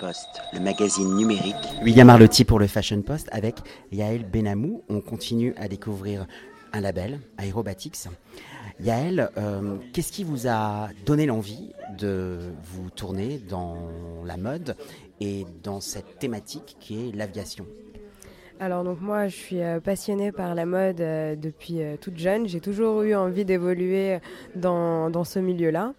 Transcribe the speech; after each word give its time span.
Post, 0.00 0.28
le 0.52 0.60
magazine 0.60 1.14
numérique. 1.16 1.54
William 1.82 2.08
Arlotti 2.10 2.44
pour 2.44 2.58
le 2.58 2.66
Fashion 2.66 3.02
Post 3.02 3.28
avec 3.32 3.56
Yael 3.92 4.24
Benamou. 4.24 4.82
On 4.88 5.00
continue 5.00 5.54
à 5.56 5.68
découvrir 5.68 6.26
un 6.72 6.80
label, 6.80 7.20
Aerobatics. 7.38 8.08
Yael, 8.80 9.30
euh, 9.38 9.76
qu'est-ce 9.92 10.12
qui 10.12 10.24
vous 10.24 10.46
a 10.48 10.88
donné 11.06 11.26
l'envie 11.26 11.72
de 11.98 12.38
vous 12.64 12.90
tourner 12.90 13.38
dans 13.48 13.76
la 14.24 14.36
mode 14.36 14.76
et 15.20 15.46
dans 15.62 15.80
cette 15.80 16.18
thématique 16.18 16.76
qui 16.80 17.08
est 17.08 17.16
l'aviation? 17.16 17.66
Alors 18.58 18.84
donc 18.84 19.00
moi 19.00 19.28
je 19.28 19.36
suis 19.36 19.62
euh, 19.62 19.80
passionnée 19.80 20.32
par 20.32 20.54
la 20.54 20.66
mode 20.66 21.00
euh, 21.00 21.36
depuis 21.36 21.80
toute 22.00 22.18
jeune. 22.18 22.46
J'ai 22.48 22.60
toujours 22.60 23.02
eu 23.02 23.14
envie 23.14 23.44
d'évoluer 23.44 24.18
dans, 24.54 25.10
dans, 25.10 25.24
ce 25.24 25.38
milieu-là. 25.38 25.94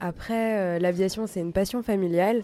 Après, 0.00 0.78
l'aviation 0.78 1.26
c'est 1.26 1.40
une 1.40 1.52
passion 1.52 1.82
familiale. 1.82 2.42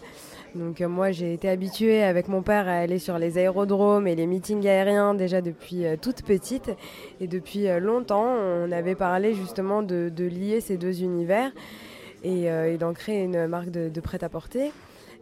Donc 0.55 0.79
euh, 0.79 0.87
moi 0.87 1.11
j'ai 1.11 1.33
été 1.33 1.49
habituée 1.49 2.01
avec 2.01 2.29
mon 2.29 2.41
père 2.41 2.67
à 2.69 2.77
aller 2.77 2.97
sur 2.97 3.19
les 3.19 3.37
aérodromes 3.37 4.07
et 4.07 4.15
les 4.15 4.25
meetings 4.25 4.65
aériens 4.65 5.13
déjà 5.13 5.41
depuis 5.41 5.85
euh, 5.85 5.97
toute 6.01 6.23
petite. 6.23 6.71
Et 7.19 7.27
depuis 7.27 7.67
euh, 7.67 7.79
longtemps 7.79 8.25
on 8.25 8.71
avait 8.71 8.95
parlé 8.95 9.33
justement 9.33 9.83
de, 9.83 10.09
lier 10.17 10.61
ces 10.61 10.77
deux 10.77 11.03
univers 11.03 11.51
et, 12.23 12.47
d'en 12.79 12.93
créer 12.93 13.23
une 13.23 13.47
marque 13.47 13.69
de, 13.69 13.99
prêt-à-porter. 13.99 14.71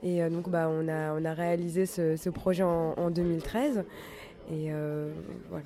Et 0.04 0.22
donc 0.30 0.50
bah, 0.50 0.70
on, 0.70 0.88
a, 0.88 1.14
on 1.14 1.26
a 1.26 1.34
réalisé 1.34 1.86
ce, 1.86 2.30
projet 2.30 2.64
en, 2.64 2.94
en, 2.96 3.10
2013. 3.10 3.84
Et 4.52 4.70
voilà. 5.50 5.66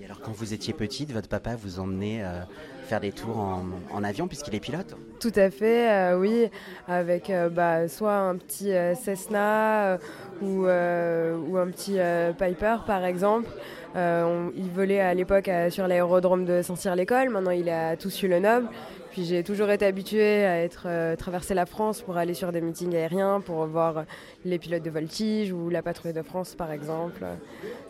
Et 0.00 0.06
alors 0.06 0.20
quand 0.20 0.32
vous 0.32 0.54
étiez 0.54 0.72
petite, 0.72 1.12
votre 1.12 1.28
papa 1.28 1.56
vous 1.56 1.78
emmenait 1.78 2.24
euh, 2.24 2.40
faire 2.86 3.00
des 3.00 3.12
tours 3.12 3.36
en, 3.36 4.02
avion 4.02 4.28
puisqu'il 4.28 4.54
est 4.54 4.60
pilote? 4.60 4.96
Tout 5.20 5.32
à 5.36 5.50
fait, 5.50 5.90
euh, 5.90 6.18
oui, 6.18 6.48
avec 6.88 7.28
euh, 7.28 7.50
bah, 7.50 7.86
soit 7.86 8.16
un 8.16 8.36
petit 8.36 8.72
Cessna 8.96 9.98
ou, 10.40 10.64
ou, 10.64 10.66
un 10.66 11.70
petit 11.70 11.98
Piper 12.38 12.76
par 12.86 13.04
exemple. 13.04 13.50
Il 13.94 14.70
volait 14.74 15.00
à 15.00 15.14
l'époque 15.14 15.50
sur 15.70 15.86
l'aérodrome 15.86 16.44
de 16.44 16.62
Saint-Cyr-l'École, 16.62 17.30
maintenant 17.30 17.50
il 17.50 17.68
est 17.68 17.72
à 17.72 17.96
Toussus-le-Noble. 17.96 18.68
Puis 19.10 19.24
j'ai 19.24 19.42
toujours 19.42 19.70
été 19.70 19.84
habituée 19.84 20.44
à 20.44 20.62
être 20.62 20.84
euh, 20.86 21.16
traverser 21.16 21.52
la 21.54 21.66
France 21.66 22.00
pour 22.00 22.16
aller 22.16 22.34
sur 22.34 22.52
des 22.52 22.60
meetings 22.60 22.94
aériens, 22.94 23.40
pour 23.40 23.66
voir 23.66 24.04
les 24.44 24.58
pilotes 24.58 24.84
de 24.84 24.90
voltige 24.90 25.52
ou 25.52 25.68
la 25.68 25.82
patrouille 25.82 26.12
de 26.12 26.22
France 26.22 26.54
par 26.54 26.70
exemple. 26.70 27.24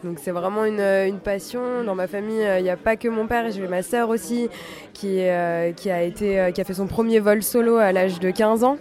Donc 0.03 0.19
c'est 0.19 0.31
vraiment 0.31 0.65
une, 0.65 1.19
passion. 1.23 1.85
Dans 1.85 1.95
ma 1.95 2.07
famille, 2.07 2.43
il 2.59 2.63
n'y 2.63 2.71
a 2.71 2.77
pas 2.79 2.97
que 2.97 3.09
mon 3.09 3.27
père, 3.27 3.51
j'ai 3.51 3.69
ma 3.69 3.83
sœur 3.83 4.09
aussi 4.09 4.49
qui, 4.95 5.21
euh, 5.21 5.73
a 5.85 6.03
été, 6.03 6.41
euh, 6.41 6.51
qui 6.53 6.61
a 6.61 6.65
fait 6.65 6.75
son 6.75 6.87
premier 6.87 7.21
vol 7.21 7.43
solo 7.43 7.77
à 7.77 7.93
l'âge 7.93 8.19
de 8.19 8.31
15 8.31 8.65
ans. 8.65 8.79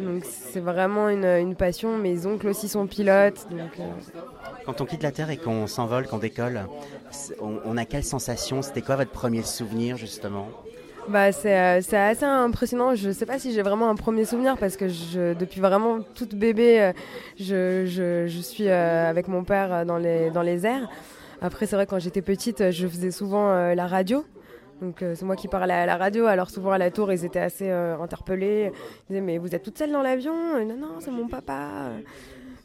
Donc 0.00 0.24
c'est 0.24 0.60
vraiment 0.60 1.08
une, 1.08 1.54
passion. 1.54 1.96
Mes 1.96 2.26
oncles 2.26 2.48
aussi 2.48 2.68
sont 2.68 2.88
pilotes. 2.88 3.46
Quand 4.66 4.80
on 4.80 4.86
quitte 4.86 5.02
la 5.02 5.12
Terre 5.12 5.30
et 5.30 5.36
qu'on 5.36 5.66
s'envole, 5.66 6.06
qu'on 6.06 6.18
décolle, 6.18 6.66
on, 7.40 7.76
a 7.76 7.84
quelle 7.84 8.04
sensation? 8.04 8.62
C'était 8.62 8.80
quoi 8.80 8.96
votre 8.96 9.10
premier 9.10 9.42
souvenir 9.42 9.96
justement? 9.96 10.48
Bah, 11.08 11.26
euh, 11.26 11.80
c'est, 11.82 11.96
assez 11.96 12.24
impressionnant. 12.24 12.94
Je 12.94 13.08
ne 13.08 13.12
sais 13.12 13.26
pas 13.26 13.38
si 13.38 13.52
j'ai 13.52 13.60
vraiment 13.60 13.90
un 13.90 13.94
premier 13.94 14.24
souvenir 14.24 14.56
parce 14.56 14.76
que 14.76 15.34
depuis 15.34 15.60
vraiment 15.60 16.00
toute 16.00 16.34
bébé, 16.34 16.80
euh, 16.80 16.92
je, 17.38 17.84
je, 17.86 18.26
je 18.26 18.40
suis 18.40 18.68
euh, 18.68 19.08
avec 19.08 19.28
mon 19.28 19.44
père 19.44 19.84
dans 19.84 19.98
les, 19.98 20.30
dans 20.30 20.42
les 20.42 20.64
airs. 20.64 20.88
Après, 21.42 21.66
c'est 21.66 21.76
vrai, 21.76 21.86
quand 21.86 21.98
j'étais 21.98 22.22
petite, 22.22 22.70
je 22.70 22.88
faisais 22.88 23.10
souvent 23.10 23.74
la 23.74 23.86
radio. 23.86 24.24
Donc 24.80 24.96
c'est 25.00 25.22
moi 25.22 25.36
qui 25.36 25.46
parlais 25.46 25.74
à 25.74 25.86
la 25.86 25.96
radio, 25.96 26.26
alors 26.26 26.50
souvent 26.50 26.72
à 26.72 26.78
la 26.78 26.90
tour 26.90 27.12
ils 27.12 27.24
étaient 27.24 27.38
assez 27.38 27.70
interpellés. 27.70 28.72
Ils 28.74 29.08
disaient 29.08 29.20
mais 29.20 29.38
vous 29.38 29.54
êtes 29.54 29.62
toute 29.62 29.78
seule 29.78 29.92
dans 29.92 30.02
l'avion? 30.02 30.34
Non 30.64 30.76
non 30.76 30.96
c'est 31.00 31.10
mon 31.10 31.28
papa. 31.28 31.90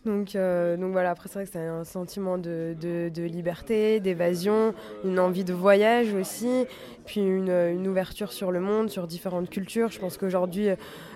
Donc, 0.09 0.35
euh, 0.35 0.75
donc 0.75 0.91
voilà, 0.91 1.11
après 1.11 1.29
c'est 1.29 1.35
vrai 1.35 1.45
que 1.45 1.51
c'est 1.51 1.59
un 1.59 1.83
sentiment 1.83 2.39
de, 2.39 2.75
liberté, 3.15 3.99
d'évasion, 3.99 4.73
une 5.05 5.19
envie 5.19 5.43
de 5.43 5.53
voyage 5.53 6.15
aussi, 6.15 6.65
puis 7.05 7.21
une, 7.21 7.87
ouverture 7.87 8.31
sur 8.31 8.51
le 8.51 8.59
monde, 8.59 8.89
sur 8.89 9.05
différentes 9.05 9.51
cultures. 9.51 9.91
Je 9.91 9.99
pense 9.99 10.17
qu'aujourd'hui, 10.17 10.69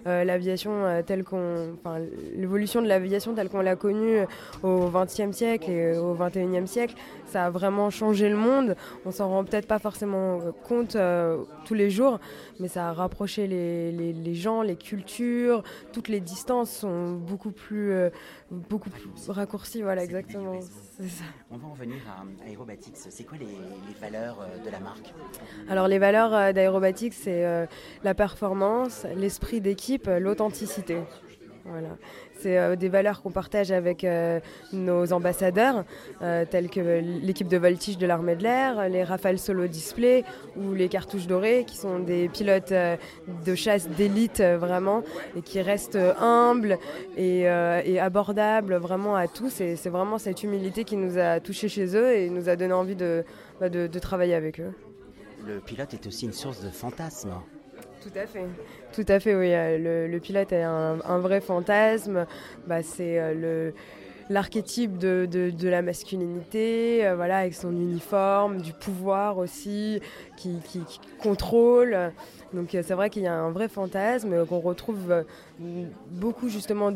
euh, 0.05 0.23
l'aviation 0.23 0.85
euh, 0.85 1.01
telle 1.01 1.23
qu'on, 1.23 1.75
l'évolution 2.35 2.83
de 2.83 2.87
l'aviation 2.87 3.33
telle 3.33 3.49
qu'on 3.49 3.61
l'a 3.61 3.75
connue 3.75 4.19
au 4.61 4.89
XXe 4.93 5.35
siècle 5.35 5.71
et 5.71 5.97
au 5.97 6.13
XXIe 6.13 6.67
siècle, 6.67 6.93
ça 7.25 7.45
a 7.45 7.49
vraiment 7.49 7.89
changé 7.89 8.29
le 8.29 8.37
monde. 8.37 8.75
On 9.05 9.11
s'en 9.11 9.27
rend 9.27 9.43
peut-être 9.43 9.67
pas 9.67 9.79
forcément 9.79 10.39
compte 10.67 10.95
tous 11.65 11.73
les 11.73 11.89
jours, 11.89 12.19
mais 12.59 12.67
ça 12.67 12.89
a 12.89 12.93
rapproché 12.93 13.47
les, 13.47 13.91
les, 13.91 14.13
les, 14.13 14.35
gens, 14.35 14.61
les 14.61 14.75
cultures, 14.75 15.63
toutes 15.91 16.09
les 16.09 16.19
distances 16.19 16.69
sont 16.71 17.13
beaucoup 17.13 17.51
plus 17.51 18.11
beaucoup 18.53 18.82
plus 18.89 19.29
raccourci, 19.29 19.81
voilà, 19.81 20.03
exactement. 20.03 20.59
On 21.51 21.57
va 21.57 21.67
en 21.67 21.73
venir 21.73 21.97
à 22.07 22.49
Aerobatics. 22.49 22.95
C'est 22.95 23.23
quoi 23.23 23.37
les, 23.37 23.47
valeurs 23.99 24.39
euh, 24.41 24.63
de 24.63 24.69
la 24.69 24.79
marque? 24.79 25.13
Alors, 25.69 25.87
les 25.87 25.99
valeurs 25.99 26.33
euh, 26.33 26.53
d'Aerobatics, 26.53 27.13
c'est 27.13 27.45
euh, 27.45 27.65
la 28.03 28.13
performance, 28.13 29.05
l'esprit 29.15 29.61
d'équipe, 29.61 30.07
l'authenticité. 30.07 30.97
Voilà. 31.65 31.89
C'est 32.39 32.57
euh, 32.57 32.75
des 32.75 32.89
valeurs 32.89 33.21
qu'on 33.21 33.31
partage 33.31 33.71
avec 33.71 34.03
euh, 34.03 34.41
nos 34.73 35.13
ambassadeurs, 35.13 35.85
euh, 36.21 36.43
tels 36.49 36.69
que 36.69 36.99
l'équipe 37.23 37.47
de 37.47 37.57
voltige 37.57 37.97
de 37.97 38.05
l'armée 38.05 38.35
de 38.35 38.43
l'air, 38.43 38.89
les 38.89 39.03
Rafale 39.03 39.39
Solo 39.39 39.67
Display 39.67 40.25
ou 40.57 40.73
les 40.73 40.89
Cartouches 40.89 41.25
Dorées, 41.25 41.63
qui 41.65 41.77
sont 41.77 41.99
des 41.99 42.27
pilotes 42.27 42.73
de 42.73 43.55
chasse 43.55 43.87
d'élite 43.87 44.41
vraiment 44.41 45.03
et 45.37 45.41
qui 45.41 45.61
restent 45.61 45.97
humbles 46.19 46.77
et, 47.15 47.47
abordables 47.47 48.75
vraiment 48.75 49.15
à 49.15 49.27
tous. 49.27 49.61
Et 49.61 49.77
c'est 49.77 49.89
vraiment 49.89 50.17
cette 50.17 50.43
humilité 50.43 50.83
qui 50.83 50.97
nous 50.97 51.17
a 51.17 51.39
touchés 51.39 51.69
chez 51.69 51.95
eux 51.95 52.11
et 52.13 52.29
nous 52.29 52.49
a 52.49 52.57
donné 52.57 52.73
envie 52.73 52.95
de, 52.95 53.23
bah, 53.61 53.69
de 53.69 53.99
travailler 53.99 54.35
avec 54.35 54.59
eux. 54.59 54.73
Le 55.45 55.59
pilote 55.59 55.93
est 55.93 56.07
aussi 56.07 56.25
une 56.25 56.33
source 56.33 56.61
de 56.61 56.69
fantasme. 56.69 57.31
Tout 58.03 58.19
à 58.19 58.25
fait. 58.25 58.45
Tout 58.93 59.05
à 59.07 59.19
fait, 59.19 59.33
oui. 59.33 59.53
Euh, 59.53 60.07
le, 60.09 60.19
pilote 60.19 60.51
est 60.51 60.61
un, 60.61 61.19
vrai 61.19 61.39
fantasme. 61.39 62.25
Bah, 62.67 62.83
c'est 62.83 63.17
euh, 63.17 63.71
l'archétype 64.29 64.97
de, 64.97 65.53
la 65.63 65.81
masculinité, 65.81 67.07
euh, 67.07 67.15
voilà, 67.15 67.37
avec 67.37 67.53
son 67.53 67.71
uniforme, 67.71 68.61
du 68.61 68.73
pouvoir 68.73 69.37
aussi, 69.37 70.01
qui, 70.35 70.57
qui, 70.65 70.81
contrôle. 71.21 71.97
Donc 72.51 72.69
c'est 72.71 72.93
vrai 72.93 73.09
qu'il 73.09 73.23
y 73.23 73.27
a 73.27 73.33
un 73.33 73.51
vrai 73.51 73.69
fantasme 73.69 74.45
qu'on 74.45 74.59
retrouve 74.59 75.23
beaucoup 76.11 76.49
justement 76.49 76.91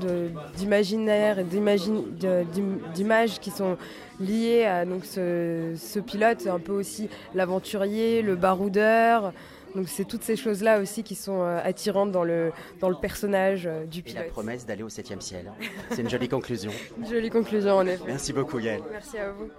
d'imaginaires 0.55 1.39
et 1.39 1.45
d'images 1.45 3.39
qui 3.39 3.49
sont 3.49 3.77
liées 4.19 4.65
à 4.65 4.85
donc, 4.85 5.05
ce, 5.05 5.73
ce 5.77 5.99
pilote, 5.99 6.47
un 6.47 6.59
peu 6.59 6.73
aussi 6.73 7.09
l'aventurier, 7.33 8.21
le 8.21 8.35
baroudeur. 8.35 9.33
Donc 9.75 9.89
c'est 9.89 10.05
toutes 10.05 10.23
ces 10.23 10.35
choses-là 10.35 10.79
aussi 10.79 11.03
qui 11.03 11.15
sont 11.15 11.41
euh, 11.41 11.59
attirantes 11.63 12.11
dans 12.11 12.23
le, 12.23 12.51
dans 12.79 12.89
le 12.89 12.95
personnage 12.95 13.67
euh, 13.67 13.85
du 13.85 14.01
pilote. 14.01 14.23
Et 14.23 14.25
la 14.25 14.31
promesse 14.31 14.65
d'aller 14.65 14.83
au 14.83 14.89
7 14.89 15.21
ciel. 15.21 15.51
C'est 15.91 16.01
une 16.01 16.09
jolie 16.09 16.29
conclusion. 16.29 16.71
Une 16.97 17.07
jolie 17.07 17.29
conclusion 17.29 17.75
en 17.75 17.85
effet. 17.85 18.03
Merci 18.07 18.33
beaucoup 18.33 18.59
Yael. 18.59 18.81
Merci 18.91 19.17
à 19.17 19.31
vous. 19.31 19.49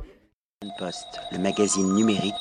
Post, 0.79 1.07
le 1.31 1.39
magazine 1.39 1.95
numérique 1.95 2.35